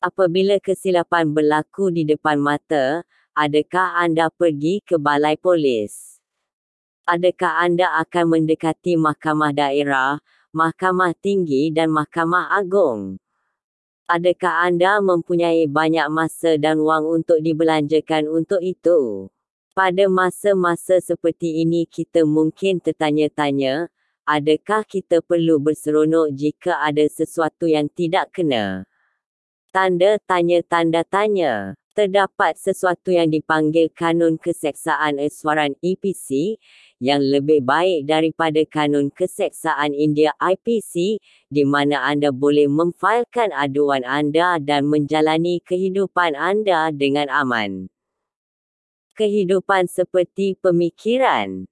[0.00, 3.04] Apabila kesilapan berlaku di depan mata,
[3.36, 6.16] adakah anda pergi ke balai polis?
[7.04, 10.16] Adakah anda akan mendekati mahkamah daerah,
[10.56, 13.20] mahkamah tinggi dan mahkamah agung?
[14.08, 19.28] Adakah anda mempunyai banyak masa dan wang untuk dibelanjakan untuk itu?
[19.76, 23.92] Pada masa-masa seperti ini kita mungkin tertanya-tanya,
[24.24, 28.89] adakah kita perlu berseronok jika ada sesuatu yang tidak kena?
[29.70, 31.78] Tanda tanya tanda tanya.
[31.94, 36.58] Terdapat sesuatu yang dipanggil Kanun Keseksaan Iswaran EPC
[36.98, 41.22] yang lebih baik daripada Kanun Keseksaan India IPC
[41.54, 47.86] di mana anda boleh memfailkan aduan anda dan menjalani kehidupan anda dengan aman.
[49.14, 51.69] Kehidupan seperti pemikiran